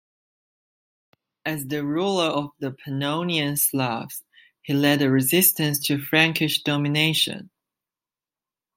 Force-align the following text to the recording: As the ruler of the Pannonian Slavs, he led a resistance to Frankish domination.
As 1.45 1.67
the 1.67 1.85
ruler 1.85 2.25
of 2.25 2.49
the 2.57 2.71
Pannonian 2.71 3.55
Slavs, 3.55 4.23
he 4.63 4.73
led 4.73 5.03
a 5.03 5.11
resistance 5.11 5.77
to 5.85 5.99
Frankish 6.01 6.63
domination. 6.63 7.51